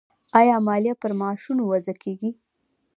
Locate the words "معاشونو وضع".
1.19-1.93